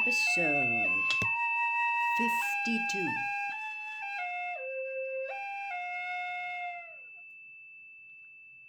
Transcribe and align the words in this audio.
Episode 0.00 0.90
52. 2.18 3.08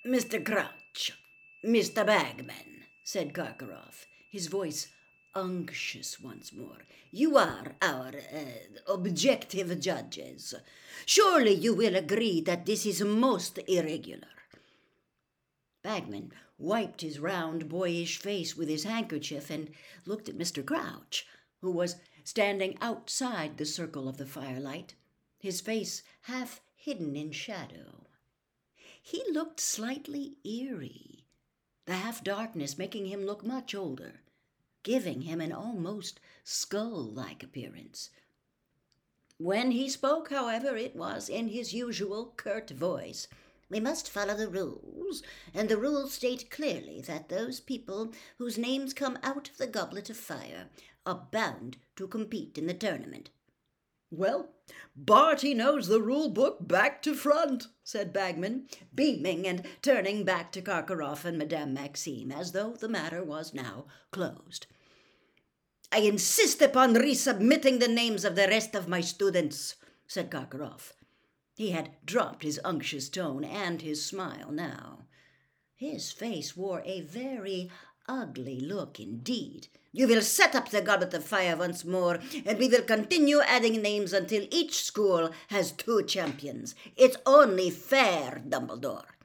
Mr. 0.08 0.44
Crouch, 0.44 1.12
Mr. 1.64 2.06
Bagman, 2.06 2.86
said 3.04 3.34
Karkaroff, 3.34 4.08
his 4.32 4.48
voice 4.48 4.88
unctuous 5.36 6.20
once 6.20 6.52
more. 6.52 6.80
You 7.12 7.38
are 7.38 7.76
our 7.82 8.14
uh, 8.34 8.92
objective 8.92 9.80
judges. 9.80 10.56
Surely 11.06 11.54
you 11.54 11.76
will 11.76 11.96
agree 11.96 12.42
that 12.42 12.66
this 12.66 12.88
is 12.88 13.04
most 13.04 13.60
irregular. 13.68 14.28
Bagman 15.84 16.32
wiped 16.60 17.02
his 17.02 17.20
round, 17.20 17.70
boyish 17.70 18.18
face 18.20 18.56
with 18.56 18.68
his 18.68 18.84
handkerchief 18.84 19.50
and 19.50 19.72
looked 20.06 20.30
at 20.30 20.38
Mr. 20.38 20.64
Crouch, 20.64 21.26
who 21.62 21.72
was 21.72 21.96
standing 22.24 22.78
outside 22.82 23.58
the 23.58 23.66
circle 23.66 24.08
of 24.08 24.18
the 24.18 24.26
firelight, 24.26 24.94
his 25.40 25.62
face 25.62 26.04
half 26.24 26.62
hidden 26.76 27.16
in 27.16 27.32
shadow. 27.32 28.06
He 29.02 29.24
looked 29.32 29.60
slightly 29.60 30.38
eerie, 30.44 31.26
the 31.86 31.94
half 31.94 32.24
darkness 32.24 32.78
making 32.78 33.08
him 33.08 33.26
look 33.26 33.44
much 33.44 33.74
older, 33.74 34.22
giving 34.84 35.22
him 35.22 35.42
an 35.42 35.52
almost 35.52 36.20
skull 36.44 37.04
like 37.04 37.42
appearance. 37.42 38.10
When 39.38 39.72
he 39.72 39.88
spoke, 39.88 40.30
however, 40.30 40.76
it 40.76 40.96
was 40.96 41.30
in 41.30 41.48
his 41.48 41.74
usual 41.74 42.34
curt 42.36 42.70
voice. 42.70 43.28
We 43.70 43.80
must 43.80 44.10
follow 44.10 44.36
the 44.36 44.50
rules, 44.50 45.22
and 45.54 45.70
the 45.70 45.78
rules 45.78 46.14
state 46.14 46.50
clearly 46.50 47.02
that 47.02 47.30
those 47.30 47.60
people 47.60 48.14
whose 48.38 48.58
names 48.58 48.94
come 48.94 49.20
out 49.22 49.50
of 49.50 49.58
the 49.58 49.68
goblet 49.68 50.10
of 50.10 50.18
fire 50.18 50.70
are 51.06 51.28
bound 51.32 51.78
to 51.96 52.08
compete 52.08 52.58
in 52.58 52.66
the 52.66 52.74
tournament. 52.74 53.30
Well, 54.12 54.50
Barty 54.96 55.54
knows 55.54 55.88
the 55.88 56.02
rule 56.02 56.30
book 56.30 56.68
back 56.68 57.04
to 57.04 57.14
front, 57.14 57.68
said 57.84 58.12
Bagman, 58.12 58.68
beaming 58.94 59.48
and 59.48 59.64
turning 59.84 60.24
back 60.24 60.52
to 60.54 60.64
Karkaroff 60.64 61.26
and 61.26 61.38
Madame 61.38 61.76
Maxime 61.76 62.32
as 62.32 62.54
though 62.54 62.74
the 62.74 62.90
matter 62.90 63.24
was 63.24 63.54
now 63.54 63.86
closed. 64.12 64.66
I 65.92 66.00
insist 66.00 66.62
upon 66.62 66.96
resubmitting 66.96 67.80
the 67.80 67.88
names 67.88 68.26
of 68.26 68.36
the 68.36 68.48
rest 68.48 68.74
of 68.74 68.88
my 68.88 69.02
students, 69.02 69.76
said 70.08 70.32
Karkaroff. 70.32 70.94
He 71.60 71.72
had 71.72 71.92
dropped 72.06 72.44
his 72.44 72.58
unctuous 72.64 73.10
tone 73.10 73.44
and 73.44 73.82
his 73.82 74.06
smile 74.06 74.50
now. 74.50 75.00
His 75.76 76.10
face 76.10 76.56
wore 76.56 76.82
a 76.86 77.02
very 77.02 77.70
ugly 78.08 78.62
look 78.62 78.98
indeed. 78.98 79.68
You 79.92 80.08
will 80.08 80.22
set 80.22 80.56
up 80.56 80.70
the 80.70 80.80
goblet 80.80 81.14
of 81.14 81.26
fire 81.26 81.58
once 81.58 81.84
more, 81.84 82.22
and 82.46 82.58
we 82.58 82.70
will 82.70 82.84
continue 82.84 83.42
adding 83.42 83.82
names 83.82 84.14
until 84.14 84.48
each 84.52 84.82
school 84.86 85.32
has 85.50 85.74
two 85.74 86.02
champions. 86.04 86.76
It's 86.96 87.18
only 87.26 87.70
fair, 87.72 88.42
Dumbledore. 88.48 89.18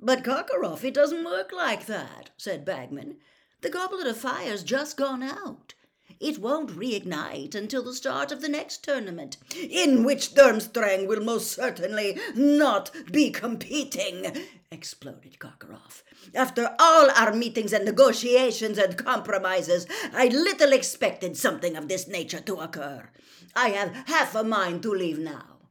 But 0.00 0.24
Karkaroff, 0.24 0.82
it 0.82 0.94
doesn't 0.94 1.24
work 1.26 1.52
like 1.52 1.84
that, 1.84 2.30
said 2.38 2.64
Bagman. 2.64 3.18
The 3.60 3.68
goblet 3.68 4.06
of 4.06 4.16
fire's 4.16 4.62
just 4.62 4.96
gone 4.96 5.22
out. 5.22 5.74
It 6.20 6.38
won't 6.38 6.76
reignite 6.76 7.54
until 7.54 7.82
the 7.82 7.94
start 7.94 8.32
of 8.32 8.40
the 8.40 8.48
next 8.48 8.84
tournament, 8.84 9.36
in 9.56 10.04
which 10.04 10.34
Durmstrang 10.34 11.06
will 11.06 11.22
most 11.22 11.52
certainly 11.52 12.18
not 12.34 12.90
be 13.10 13.30
competing, 13.30 14.46
exploded 14.70 15.38
Karkaroff. 15.38 16.02
After 16.34 16.74
all 16.78 17.10
our 17.10 17.34
meetings 17.34 17.72
and 17.72 17.84
negotiations 17.84 18.78
and 18.78 18.96
compromises, 18.96 19.86
I 20.12 20.28
little 20.28 20.72
expected 20.72 21.36
something 21.36 21.76
of 21.76 21.88
this 21.88 22.06
nature 22.08 22.40
to 22.40 22.56
occur. 22.56 23.10
I 23.56 23.70
have 23.70 23.94
half 24.06 24.34
a 24.34 24.44
mind 24.44 24.82
to 24.82 24.90
leave 24.92 25.18
now. 25.18 25.70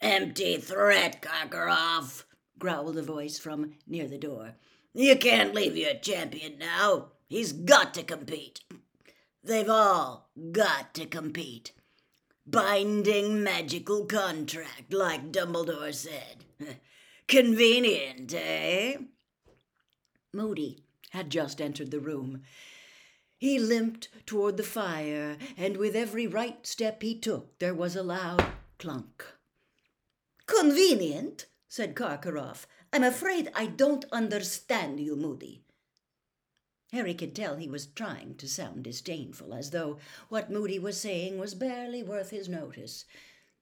Empty 0.00 0.58
threat, 0.58 1.22
Karkaroff, 1.22 2.24
growled 2.58 2.98
a 2.98 3.02
voice 3.02 3.38
from 3.38 3.74
near 3.86 4.06
the 4.06 4.18
door. 4.18 4.54
You 4.94 5.16
can't 5.16 5.54
leave 5.54 5.76
your 5.76 5.94
champion 5.94 6.58
now. 6.58 7.12
He's 7.28 7.52
got 7.52 7.94
to 7.94 8.02
compete. 8.02 8.60
They've 9.48 9.70
all 9.70 10.28
got 10.52 10.92
to 10.92 11.06
compete. 11.06 11.72
Binding 12.46 13.42
magical 13.42 14.04
contract, 14.04 14.92
like 14.92 15.32
Dumbledore 15.32 15.94
said. 15.94 16.44
Convenient, 17.28 18.34
eh? 18.34 18.98
Moody 20.34 20.84
had 21.12 21.30
just 21.30 21.62
entered 21.62 21.90
the 21.90 21.98
room. 21.98 22.42
He 23.38 23.58
limped 23.58 24.10
toward 24.26 24.58
the 24.58 24.62
fire, 24.62 25.38
and 25.56 25.78
with 25.78 25.96
every 25.96 26.26
right 26.26 26.66
step 26.66 27.02
he 27.02 27.18
took, 27.18 27.58
there 27.58 27.74
was 27.74 27.96
a 27.96 28.02
loud 28.02 28.44
clunk. 28.78 29.24
Convenient, 30.44 31.46
said 31.68 31.94
Karkaroff. 31.94 32.66
I'm 32.92 33.02
afraid 33.02 33.50
I 33.54 33.64
don't 33.64 34.04
understand 34.12 35.00
you, 35.00 35.16
Moody. 35.16 35.62
Harry 36.92 37.12
could 37.12 37.34
tell 37.34 37.56
he 37.56 37.68
was 37.68 37.86
trying 37.86 38.34
to 38.36 38.48
sound 38.48 38.82
disdainful, 38.82 39.52
as 39.52 39.70
though 39.70 39.98
what 40.28 40.50
Moody 40.50 40.78
was 40.78 40.98
saying 40.98 41.38
was 41.38 41.54
barely 41.54 42.02
worth 42.02 42.30
his 42.30 42.48
notice. 42.48 43.04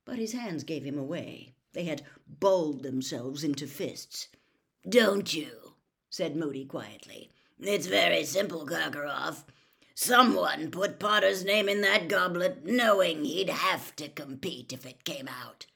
But 0.04 0.18
his 0.18 0.32
hands 0.32 0.62
gave 0.62 0.84
him 0.84 0.98
away. 0.98 1.54
They 1.72 1.84
had 1.84 2.02
bowled 2.26 2.82
themselves 2.82 3.42
into 3.42 3.66
fists. 3.66 4.28
Don't 4.88 5.34
you? 5.34 5.74
said 6.08 6.36
Moody 6.36 6.64
quietly. 6.64 7.30
It's 7.58 7.86
very 7.86 8.24
simple, 8.24 8.64
Karkaroff. 8.64 9.44
Someone 9.94 10.70
put 10.70 11.00
Potter's 11.00 11.44
name 11.44 11.68
in 11.68 11.80
that 11.80 12.06
goblet 12.06 12.64
knowing 12.64 13.24
he'd 13.24 13.50
have 13.50 13.96
to 13.96 14.08
compete 14.08 14.72
if 14.72 14.86
it 14.86 15.04
came 15.04 15.26
out. 15.26 15.66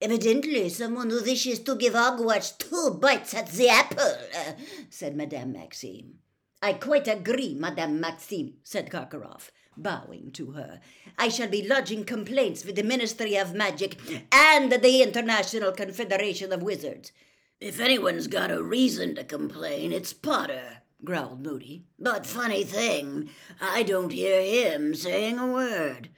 Evidently, 0.00 0.68
someone 0.68 1.08
who 1.08 1.22
wishes 1.22 1.58
to 1.60 1.74
give 1.74 1.94
Hogwarts 1.94 2.58
two 2.58 2.98
bites 3.00 3.32
at 3.32 3.48
the 3.48 3.68
apple, 3.68 3.98
uh, 4.00 4.52
said 4.90 5.16
Madame 5.16 5.52
Maxime. 5.52 6.18
I 6.60 6.74
quite 6.74 7.08
agree, 7.08 7.54
Madame 7.54 7.98
Maxime, 7.98 8.54
said 8.62 8.90
Karkaroff, 8.90 9.50
bowing 9.76 10.32
to 10.32 10.52
her. 10.52 10.80
I 11.18 11.28
shall 11.28 11.48
be 11.48 11.66
lodging 11.66 12.04
complaints 12.04 12.64
with 12.64 12.76
the 12.76 12.82
Ministry 12.82 13.36
of 13.36 13.54
Magic 13.54 13.98
and 14.32 14.70
the 14.70 15.02
International 15.02 15.72
Confederation 15.72 16.52
of 16.52 16.62
Wizards. 16.62 17.12
If 17.58 17.80
anyone's 17.80 18.26
got 18.26 18.50
a 18.50 18.62
reason 18.62 19.14
to 19.14 19.24
complain, 19.24 19.92
it's 19.92 20.12
Potter, 20.12 20.82
growled 21.04 21.42
Moody. 21.42 21.86
But 21.98 22.26
funny 22.26 22.64
thing, 22.64 23.30
I 23.62 23.82
don't 23.82 24.12
hear 24.12 24.42
him 24.42 24.94
saying 24.94 25.38
a 25.38 25.46
word. 25.46 26.10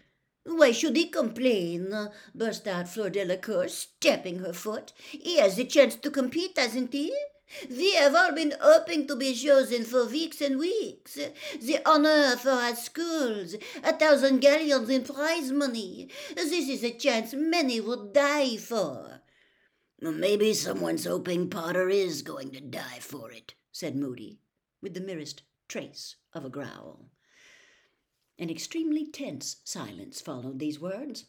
Why 0.49 0.73
should 0.73 0.97
he 0.97 1.09
complain? 1.09 1.95
burst 2.35 2.67
out 2.67 2.89
Fleur 2.89 3.11
Delacour, 3.11 3.69
stamping 3.69 4.39
her 4.39 4.55
foot. 4.55 4.95
He 5.11 5.37
has 5.37 5.57
the 5.57 5.67
chance 5.67 5.95
to 5.97 6.11
compete, 6.11 6.57
hasn't 6.57 6.95
he? 6.95 7.15
We 7.69 7.95
have 7.95 8.15
all 8.15 8.33
been 8.33 8.55
hoping 8.59 9.07
to 9.09 9.17
be 9.17 9.35
chosen 9.35 9.85
for 9.85 10.07
weeks 10.07 10.41
and 10.41 10.59
weeks. 10.59 11.19
The 11.61 11.81
honor 11.85 12.37
for 12.37 12.51
our 12.51 12.75
schools, 12.75 13.57
a 13.83 13.93
thousand 13.93 14.41
galleons 14.41 14.89
in 14.89 15.05
prize 15.05 15.53
money. 15.53 16.09
This 16.35 16.51
is 16.53 16.83
a 16.83 16.93
chance 16.93 17.35
many 17.35 17.81
would 17.81 18.15
die 18.15 18.57
for. 18.57 19.21
Maybe 20.01 20.55
someone's 20.55 21.05
hoping 21.05 21.51
Potter 21.51 21.89
is 21.89 22.23
going 22.23 22.53
to 22.53 22.61
die 22.61 23.01
for 23.01 23.31
it, 23.33 23.55
said 23.71 23.97
Moody, 23.97 24.41
with 24.81 24.95
the 24.95 25.01
merest 25.01 25.43
trace 25.69 26.17
of 26.33 26.45
a 26.45 26.51
growl. 26.51 27.11
An 28.39 28.51
extremely 28.51 29.05
tense 29.05 29.57
silence 29.65 30.21
followed 30.21 30.59
these 30.59 30.79
words. 30.79 31.25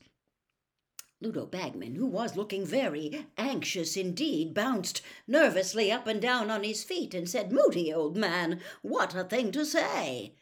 Ludo 1.22 1.46
Bagman, 1.46 1.96
who 1.96 2.06
was 2.06 2.38
looking 2.38 2.66
very 2.66 3.26
anxious 3.38 3.98
indeed, 3.98 4.54
bounced 4.54 5.02
nervously 5.28 5.92
up 5.92 6.08
and 6.08 6.22
down 6.22 6.50
on 6.50 6.64
his 6.64 6.84
feet 6.84 7.14
and 7.14 7.30
said, 7.30 7.52
Moody, 7.52 7.92
old 7.92 8.16
man, 8.16 8.62
what 8.82 9.16
a 9.16 9.24
thing 9.24 9.52
to 9.52 9.66
say! 9.66 10.36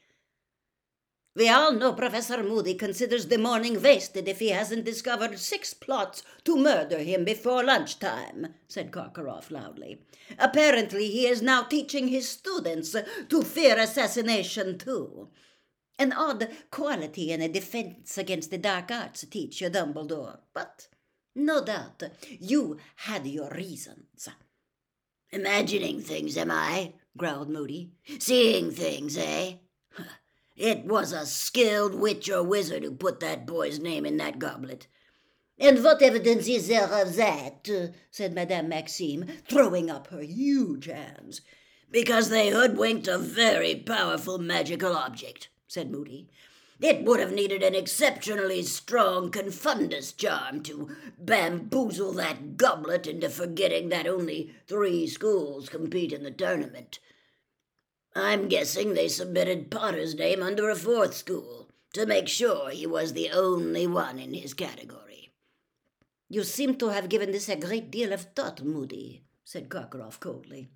We 1.37 1.49
all 1.49 1.71
know 1.71 1.93
Professor 1.93 2.43
Moody 2.43 2.73
considers 2.73 3.27
the 3.27 3.37
morning 3.37 3.81
wasted 3.81 4.27
if 4.27 4.39
he 4.39 4.49
hasn't 4.49 4.85
discovered 4.85 5.37
six 5.39 5.73
plots 5.73 6.23
to 6.43 6.57
murder 6.57 6.97
him 6.97 7.23
before 7.23 7.63
lunchtime, 7.63 8.55
said 8.67 8.91
Karkaroff 8.91 9.51
loudly. 9.51 10.01
Apparently 10.37 11.09
he 11.09 11.27
is 11.27 11.41
now 11.41 11.63
teaching 11.63 12.07
his 12.07 12.27
students 12.27 12.95
to 13.29 13.41
fear 13.43 13.79
assassination 13.79 14.77
too. 14.77 15.29
An 15.99 16.13
odd 16.13 16.49
quality 16.69 17.31
in 17.31 17.41
a 17.41 17.49
defense 17.49 18.19
against 18.19 18.51
the 18.51 18.59
dark 18.59 18.91
arts, 18.91 19.25
teacher 19.25 19.67
Dumbledore, 19.67 20.41
but 20.53 20.87
no 21.33 21.63
doubt 21.63 22.03
you 22.39 22.77
had 22.97 23.25
your 23.25 23.49
reasons. 23.49 24.29
Imagining 25.31 26.01
things, 26.01 26.37
am 26.37 26.51
I? 26.51 26.93
growled 27.17 27.49
Moody. 27.49 27.91
Seeing 28.19 28.71
things, 28.71 29.17
eh? 29.17 29.53
It 30.55 30.85
was 30.85 31.13
a 31.13 31.25
skilled 31.25 31.93
witch 31.95 32.29
or 32.29 32.41
wizard 32.41 32.83
who 32.83 32.91
put 32.91 33.19
that 33.19 33.45
boy's 33.45 33.79
name 33.79 34.05
in 34.05 34.17
that 34.17 34.39
goblet. 34.39 34.87
And 35.59 35.83
what 35.83 36.01
evidence 36.01 36.47
is 36.47 36.67
there 36.67 36.91
of 36.91 37.15
that? 37.15 37.67
said 38.11 38.33
Madame 38.33 38.69
Maxime, 38.69 39.25
throwing 39.47 39.89
up 39.89 40.07
her 40.07 40.21
huge 40.21 40.85
hands. 40.85 41.41
Because 41.91 42.29
they 42.29 42.49
hoodwinked 42.49 43.07
a 43.07 43.17
very 43.17 43.75
powerful 43.75 44.37
magical 44.39 44.95
object 44.95 45.49
said 45.67 45.91
Moody. 45.91 46.29
It 46.79 47.03
would 47.05 47.19
have 47.19 47.31
needed 47.31 47.63
an 47.63 47.73
exceptionally 47.73 48.61
strong 48.61 49.31
confundus 49.31 50.15
charm 50.15 50.61
to 50.63 50.95
bamboozle 51.17 52.13
that 52.13 52.55
goblet 52.55 53.07
into 53.07 53.29
forgetting 53.29 53.89
that 53.89 54.05
only 54.05 54.53
three 54.67 55.07
schools 55.07 55.69
compete 55.69 56.13
in 56.13 56.23
the 56.23 56.31
tournament. 56.31 56.99
I'm 58.15 58.47
guessing 58.47 58.93
they 58.93 59.07
submitted 59.07 59.71
Potter's 59.71 60.15
name 60.15 60.43
under 60.43 60.69
a 60.69 60.75
fourth 60.75 61.15
school 61.15 61.69
to 61.93 62.05
make 62.05 62.27
sure 62.27 62.69
he 62.69 62.85
was 62.85 63.13
the 63.13 63.31
only 63.31 63.87
one 63.87 64.19
in 64.19 64.33
his 64.33 64.53
category. 64.53 65.31
You 66.29 66.43
seem 66.43 66.75
to 66.75 66.89
have 66.89 67.09
given 67.09 67.31
this 67.31 67.49
a 67.49 67.55
great 67.55 67.89
deal 67.89 68.13
of 68.13 68.21
thought, 68.35 68.63
Moody, 68.63 69.23
said 69.43 69.69
Karkaroff 69.69 70.19
coldly. 70.19 70.69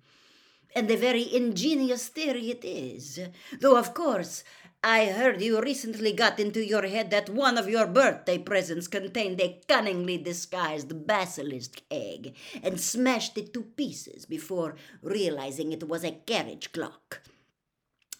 And 0.74 0.90
a 0.90 0.96
very 0.96 1.34
ingenious 1.34 2.08
theory 2.08 2.50
it 2.50 2.64
is, 2.64 3.20
though 3.60 3.76
of 3.76 3.92
course 3.92 4.42
I 4.84 5.06
heard 5.06 5.40
you 5.40 5.60
recently 5.60 6.12
got 6.12 6.40
into 6.40 6.64
your 6.64 6.88
head 6.88 7.10
that 7.12 7.30
one 7.30 7.56
of 7.56 7.68
your 7.68 7.86
birthday 7.86 8.36
presents 8.36 8.88
contained 8.88 9.40
a 9.40 9.60
cunningly 9.68 10.18
disguised 10.18 11.06
basilisk 11.06 11.82
egg 11.88 12.34
and 12.64 12.80
smashed 12.80 13.38
it 13.38 13.54
to 13.54 13.62
pieces 13.62 14.26
before 14.26 14.74
realizing 15.00 15.70
it 15.70 15.88
was 15.88 16.02
a 16.02 16.18
carriage 16.26 16.72
clock. 16.72 17.22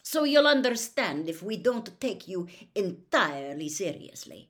So 0.03 0.23
you'll 0.23 0.47
understand 0.47 1.27
if 1.27 1.43
we 1.43 1.57
don't 1.57 1.99
take 1.99 2.29
you 2.29 2.47
entirely 2.73 3.67
seriously. 3.67 4.49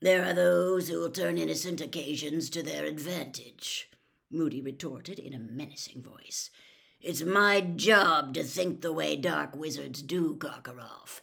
There 0.00 0.24
are 0.24 0.34
those 0.34 0.88
who 0.88 1.00
will 1.00 1.10
turn 1.10 1.36
innocent 1.36 1.80
occasions 1.80 2.48
to 2.50 2.62
their 2.62 2.84
advantage, 2.84 3.90
Moody 4.30 4.60
retorted 4.62 5.18
in 5.18 5.34
a 5.34 5.38
menacing 5.40 6.02
voice. 6.02 6.50
It's 7.02 7.22
my 7.22 7.62
job 7.62 8.34
to 8.34 8.44
think 8.44 8.82
the 8.82 8.92
way 8.92 9.16
dark 9.16 9.56
wizards 9.56 10.02
do, 10.02 10.36
Karkaroff, 10.36 11.22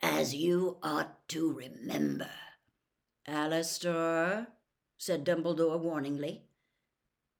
as 0.00 0.36
you 0.36 0.76
ought 0.84 1.28
to 1.30 1.52
remember. 1.52 2.30
Alastor, 3.26 4.46
said 4.96 5.24
Dumbledore 5.24 5.80
warningly. 5.80 6.42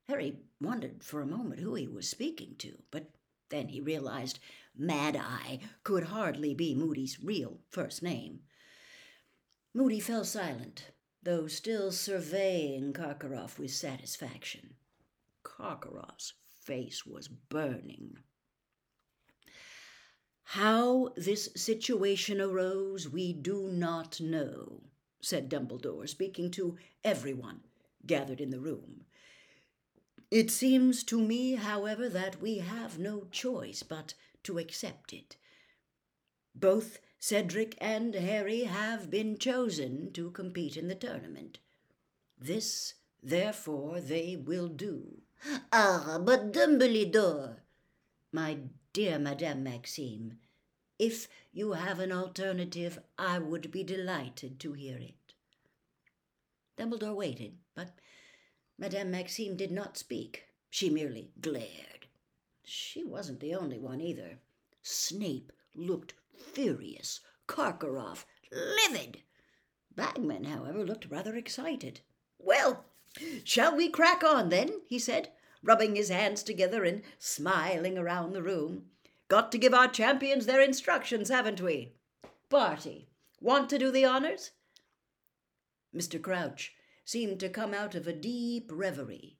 Harry 0.09 0.35
wondered 0.59 1.01
for 1.01 1.21
a 1.21 1.25
moment 1.25 1.61
who 1.61 1.75
he 1.75 1.87
was 1.87 2.09
speaking 2.09 2.55
to, 2.57 2.77
but 2.91 3.09
then 3.49 3.69
he 3.69 3.79
realized 3.79 4.39
Mad 4.75 5.15
Eye 5.15 5.59
could 5.85 6.05
hardly 6.05 6.53
be 6.53 6.75
Moody's 6.75 7.23
real 7.23 7.59
first 7.69 8.03
name. 8.03 8.41
Moody 9.73 10.01
fell 10.01 10.25
silent, 10.25 10.91
though 11.23 11.47
still 11.47 11.93
surveying 11.93 12.91
Karkaroff 12.91 13.57
with 13.57 13.71
satisfaction. 13.71 14.73
Karkaroff's 15.45 16.33
face 16.67 17.05
was 17.05 17.29
burning. 17.29 18.17
How 20.43 21.13
this 21.15 21.49
situation 21.55 22.41
arose, 22.41 23.09
we 23.09 23.31
do 23.31 23.69
not 23.69 24.19
know, 24.19 24.83
said 25.21 25.49
Dumbledore, 25.49 26.07
speaking 26.07 26.51
to 26.51 26.77
everyone 27.05 27.61
gathered 28.05 28.41
in 28.41 28.49
the 28.49 28.59
room. 28.59 29.05
It 30.29 30.51
seems 30.51 31.03
to 31.05 31.21
me, 31.21 31.55
however, 31.55 32.09
that 32.09 32.41
we 32.41 32.57
have 32.57 32.99
no 32.99 33.27
choice 33.31 33.81
but 33.81 34.13
to 34.43 34.57
accept 34.57 35.13
it. 35.13 35.37
Both 36.53 36.99
Cedric 37.19 37.77
and 37.79 38.13
Harry 38.13 38.63
have 38.63 39.09
been 39.09 39.37
chosen 39.37 40.11
to 40.13 40.31
compete 40.31 40.75
in 40.75 40.89
the 40.89 40.95
tournament. 40.95 41.59
This, 42.37 42.95
therefore, 43.23 44.01
they 44.01 44.35
will 44.35 44.67
do. 44.67 45.21
Ah, 45.71 46.19
but 46.21 46.51
Dumbledore, 46.51 47.57
my 48.31 48.59
dear 48.93 49.19
Madame 49.19 49.63
Maxime, 49.63 50.39
if 50.99 51.27
you 51.53 51.73
have 51.73 51.99
an 51.99 52.11
alternative, 52.11 52.99
I 53.17 53.39
would 53.39 53.69
be 53.69 53.83
delighted 53.83 54.59
to 54.61 54.73
hear 54.73 54.97
it. 54.97 55.33
Dumbledore 56.77 57.15
waited, 57.15 57.57
but 57.75 57.99
Madame 58.77 59.11
Maxime 59.11 59.55
did 59.55 59.71
not 59.71 59.97
speak. 59.97 60.45
She 60.69 60.89
merely 60.89 61.31
glared. 61.39 62.07
She 62.63 63.03
wasn't 63.03 63.39
the 63.39 63.55
only 63.55 63.79
one 63.79 64.01
either. 64.01 64.39
Snape 64.81 65.51
looked 65.75 66.13
furious, 66.35 67.19
Karkaroff 67.47 68.25
livid. 68.51 69.21
Bagman, 69.95 70.43
however, 70.43 70.83
looked 70.83 71.09
rather 71.09 71.35
excited. 71.35 72.01
Well, 72.37 72.85
Shall 73.43 73.75
we 73.75 73.89
crack 73.89 74.23
on 74.23 74.49
then? 74.49 74.81
he 74.87 74.99
said, 74.99 75.31
rubbing 75.63 75.95
his 75.95 76.09
hands 76.09 76.43
together 76.43 76.83
and 76.83 77.01
smiling 77.17 77.97
around 77.97 78.33
the 78.33 78.43
room. 78.43 78.85
Got 79.27 79.51
to 79.51 79.57
give 79.57 79.73
our 79.73 79.87
champions 79.87 80.45
their 80.45 80.61
instructions, 80.61 81.29
haven't 81.29 81.61
we? 81.61 81.93
Barty, 82.49 83.09
want 83.41 83.69
to 83.69 83.77
do 83.77 83.91
the 83.91 84.05
honors? 84.05 84.51
Mr. 85.95 86.21
Crouch 86.21 86.73
seemed 87.03 87.39
to 87.39 87.49
come 87.49 87.73
out 87.73 87.95
of 87.95 88.07
a 88.07 88.13
deep 88.13 88.69
reverie. 88.71 89.37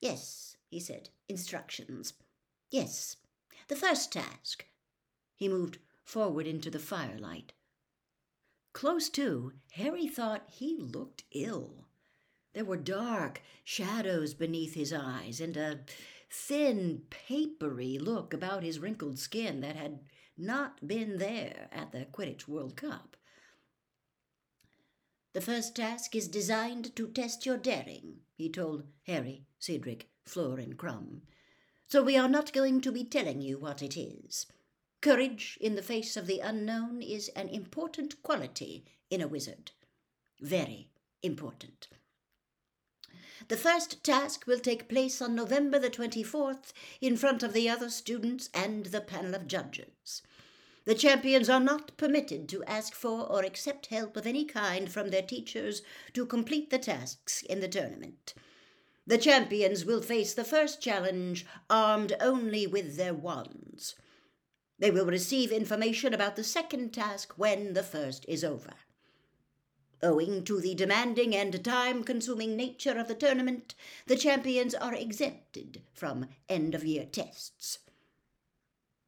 Yes, 0.00 0.56
he 0.68 0.80
said, 0.80 1.10
instructions. 1.28 2.14
Yes, 2.70 3.16
the 3.68 3.76
first 3.76 4.12
task. 4.12 4.66
He 5.34 5.48
moved 5.48 5.78
forward 6.04 6.46
into 6.46 6.70
the 6.70 6.78
firelight. 6.78 7.52
Close 8.72 9.08
to, 9.10 9.52
Harry 9.72 10.06
thought 10.06 10.48
he 10.48 10.76
looked 10.76 11.24
ill. 11.32 11.86
There 12.52 12.64
were 12.64 12.76
dark 12.76 13.42
shadows 13.62 14.34
beneath 14.34 14.74
his 14.74 14.92
eyes 14.92 15.40
and 15.40 15.56
a 15.56 15.80
thin, 16.30 17.02
papery 17.10 17.98
look 17.98 18.34
about 18.34 18.62
his 18.62 18.78
wrinkled 18.78 19.18
skin 19.18 19.60
that 19.60 19.76
had 19.76 20.00
not 20.36 20.86
been 20.86 21.18
there 21.18 21.68
at 21.72 21.92
the 21.92 22.06
Quidditch 22.06 22.48
World 22.48 22.76
Cup. 22.76 23.16
The 25.32 25.40
first 25.40 25.76
task 25.76 26.16
is 26.16 26.26
designed 26.26 26.96
to 26.96 27.06
test 27.06 27.46
your 27.46 27.56
daring, 27.56 28.20
he 28.34 28.48
told 28.48 28.84
Harry, 29.06 29.46
Cedric, 29.60 30.08
Fleur, 30.24 30.58
and 30.58 30.76
Krum. 30.76 31.22
So 31.86 32.02
we 32.02 32.16
are 32.16 32.28
not 32.28 32.52
going 32.52 32.80
to 32.80 32.92
be 32.92 33.04
telling 33.04 33.40
you 33.40 33.58
what 33.58 33.82
it 33.82 33.96
is. 33.96 34.46
Courage 35.00 35.56
in 35.60 35.76
the 35.76 35.82
face 35.82 36.16
of 36.16 36.26
the 36.26 36.40
unknown 36.40 37.00
is 37.00 37.28
an 37.30 37.48
important 37.48 38.22
quality 38.22 38.84
in 39.08 39.20
a 39.20 39.28
wizard. 39.28 39.70
Very 40.40 40.90
important. 41.22 41.88
The 43.48 43.56
first 43.56 44.04
task 44.04 44.46
will 44.46 44.58
take 44.58 44.88
place 44.88 45.22
on 45.22 45.34
November 45.34 45.78
the 45.78 45.90
24th 45.90 46.72
in 47.00 47.16
front 47.16 47.42
of 47.42 47.52
the 47.52 47.68
other 47.68 47.90
students 47.90 48.50
and 48.52 48.86
the 48.86 49.00
panel 49.00 49.34
of 49.34 49.46
judges. 49.46 50.22
The 50.84 50.94
champions 50.94 51.48
are 51.48 51.60
not 51.60 51.96
permitted 51.96 52.48
to 52.48 52.64
ask 52.64 52.94
for 52.94 53.26
or 53.30 53.42
accept 53.44 53.86
help 53.86 54.16
of 54.16 54.26
any 54.26 54.44
kind 54.44 54.90
from 54.90 55.10
their 55.10 55.22
teachers 55.22 55.82
to 56.14 56.26
complete 56.26 56.70
the 56.70 56.78
tasks 56.78 57.42
in 57.42 57.60
the 57.60 57.68
tournament. 57.68 58.34
The 59.06 59.18
champions 59.18 59.84
will 59.84 60.02
face 60.02 60.34
the 60.34 60.44
first 60.44 60.80
challenge 60.80 61.46
armed 61.68 62.14
only 62.20 62.66
with 62.66 62.96
their 62.96 63.14
wands. 63.14 63.94
They 64.78 64.90
will 64.90 65.06
receive 65.06 65.52
information 65.52 66.14
about 66.14 66.36
the 66.36 66.44
second 66.44 66.92
task 66.92 67.34
when 67.36 67.74
the 67.74 67.82
first 67.82 68.24
is 68.28 68.42
over. 68.44 68.74
Owing 70.02 70.44
to 70.44 70.60
the 70.60 70.74
demanding 70.74 71.34
and 71.36 71.62
time 71.62 72.04
consuming 72.04 72.56
nature 72.56 72.98
of 72.98 73.06
the 73.06 73.14
tournament, 73.14 73.74
the 74.06 74.16
champions 74.16 74.74
are 74.74 74.94
exempted 74.94 75.82
from 75.92 76.28
end 76.48 76.74
of 76.74 76.84
year 76.84 77.04
tests. 77.04 77.80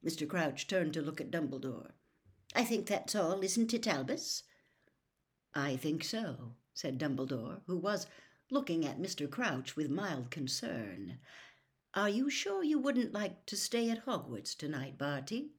Mr. 0.04 0.28
Crouch 0.28 0.66
turned 0.66 0.92
to 0.92 1.00
look 1.00 1.20
at 1.20 1.30
Dumbledore. 1.30 1.92
I 2.54 2.64
think 2.64 2.86
that's 2.86 3.14
all, 3.14 3.42
isn't 3.42 3.72
it, 3.72 3.86
Albus? 3.86 4.42
I 5.54 5.76
think 5.76 6.04
so, 6.04 6.56
said 6.74 6.98
Dumbledore, 6.98 7.60
who 7.66 7.78
was 7.78 8.06
looking 8.50 8.84
at 8.84 9.00
Mr. 9.00 9.30
Crouch 9.30 9.76
with 9.76 9.88
mild 9.88 10.30
concern. 10.30 11.18
Are 11.94 12.10
you 12.10 12.28
sure 12.28 12.62
you 12.62 12.78
wouldn't 12.78 13.14
like 13.14 13.46
to 13.46 13.56
stay 13.56 13.88
at 13.88 14.04
Hogwarts 14.04 14.54
tonight, 14.54 14.98
Barty? 14.98 15.52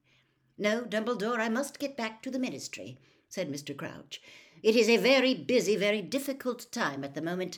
No, 0.59 0.83
Dumbledore, 0.83 1.39
I 1.39 1.49
must 1.49 1.79
get 1.79 1.97
back 1.97 2.21
to 2.21 2.29
the 2.29 2.37
ministry, 2.37 2.99
said 3.33 3.51
Mr. 3.51 3.75
Crouch. 3.75 4.21
It 4.61 4.75
is 4.75 4.87
a 4.87 4.97
very 4.97 5.33
busy, 5.33 5.75
very 5.75 6.03
difficult 6.03 6.71
time 6.71 7.03
at 7.03 7.15
the 7.15 7.21
moment. 7.21 7.57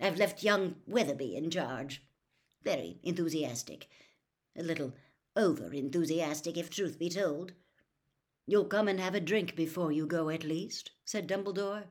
I've 0.00 0.16
left 0.16 0.42
young 0.42 0.76
Weatherby 0.86 1.36
in 1.36 1.50
charge. 1.50 2.02
Very 2.64 2.98
enthusiastic. 3.02 3.88
A 4.56 4.62
little 4.62 4.94
over 5.36 5.70
enthusiastic, 5.70 6.56
if 6.56 6.70
truth 6.70 6.98
be 6.98 7.10
told. 7.10 7.52
You'll 8.46 8.64
come 8.64 8.88
and 8.88 8.98
have 8.98 9.14
a 9.14 9.20
drink 9.20 9.54
before 9.54 9.92
you 9.92 10.06
go, 10.06 10.30
at 10.30 10.44
least, 10.44 10.92
said 11.04 11.28
Dumbledore. 11.28 11.84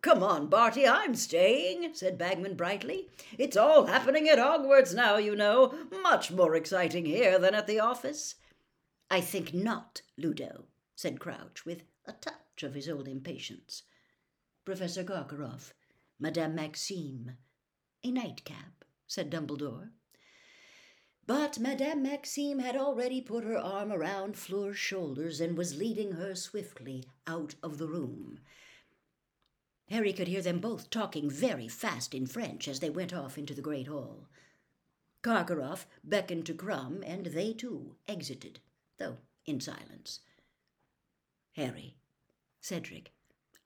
Come 0.00 0.22
on, 0.22 0.46
Barty, 0.46 0.88
I'm 0.88 1.14
staying, 1.16 1.90
said 1.92 2.16
Bagman 2.16 2.54
brightly. 2.54 3.10
It's 3.36 3.58
all 3.58 3.84
happening 3.84 4.26
at 4.26 4.38
Hogwarts 4.38 4.94
now, 4.94 5.18
you 5.18 5.36
know. 5.36 5.74
Much 6.02 6.30
more 6.30 6.54
exciting 6.54 7.04
here 7.04 7.38
than 7.38 7.54
at 7.54 7.66
the 7.66 7.80
office. 7.80 8.36
I 9.10 9.20
think 9.20 9.52
not, 9.52 10.00
Ludo, 10.16 10.64
said 10.96 11.20
Crouch, 11.20 11.66
with 11.66 11.84
a 12.08 12.12
touch 12.12 12.62
of 12.62 12.74
his 12.74 12.88
old 12.88 13.06
impatience. 13.06 13.82
Professor 14.64 15.04
Karkaroff, 15.04 15.72
Madame 16.18 16.54
Maxime. 16.54 17.36
A 18.02 18.10
nightcap, 18.10 18.84
said 19.06 19.30
Dumbledore. 19.30 19.90
But 21.26 21.58
Madame 21.58 22.02
Maxime 22.02 22.60
had 22.60 22.76
already 22.76 23.20
put 23.20 23.44
her 23.44 23.58
arm 23.58 23.92
around 23.92 24.38
Fleur's 24.38 24.78
shoulders 24.78 25.40
and 25.40 25.58
was 25.58 25.76
leading 25.76 26.12
her 26.12 26.34
swiftly 26.34 27.04
out 27.26 27.54
of 27.62 27.76
the 27.76 27.86
room. 27.86 28.40
Harry 29.90 30.14
could 30.14 30.28
hear 30.28 30.42
them 30.42 30.60
both 30.60 30.88
talking 30.88 31.28
very 31.28 31.68
fast 31.68 32.14
in 32.14 32.26
French 32.26 32.66
as 32.66 32.80
they 32.80 32.90
went 32.90 33.12
off 33.12 33.36
into 33.36 33.52
the 33.52 33.60
great 33.60 33.86
hall. 33.86 34.28
Karkaroff 35.22 35.86
beckoned 36.02 36.46
to 36.46 36.54
Krum, 36.54 37.02
and 37.06 37.26
they 37.26 37.52
too 37.52 37.96
exited, 38.06 38.60
though 38.96 39.18
in 39.44 39.60
silence. 39.60 40.20
Harry, 41.58 41.96
Cedric, 42.60 43.10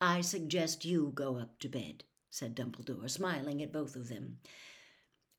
I 0.00 0.22
suggest 0.22 0.86
you 0.86 1.12
go 1.14 1.36
up 1.36 1.58
to 1.58 1.68
bed, 1.68 2.04
said 2.30 2.56
Dumbledore, 2.56 3.10
smiling 3.10 3.60
at 3.60 3.70
both 3.70 3.96
of 3.96 4.08
them. 4.08 4.38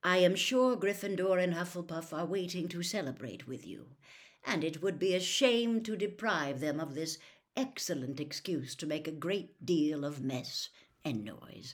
I 0.03 0.17
am 0.17 0.35
sure 0.35 0.77
Gryffindor 0.77 1.43
and 1.43 1.55
Hufflepuff 1.55 2.13
are 2.13 2.27
waiting 2.27 2.67
to 2.67 2.83
celebrate 2.83 3.47
with 3.47 3.65
you, 3.65 3.87
and 4.45 4.63
it 4.63 4.83
would 4.83 4.99
be 4.99 5.15
a 5.15 5.19
shame 5.19 5.81
to 5.81 5.95
deprive 5.97 6.59
them 6.59 6.79
of 6.79 6.93
this 6.93 7.17
excellent 7.57 8.19
excuse 8.19 8.75
to 8.75 8.85
make 8.85 9.07
a 9.07 9.11
great 9.11 9.65
deal 9.65 10.05
of 10.05 10.21
mess 10.21 10.69
and 11.03 11.25
noise. 11.25 11.73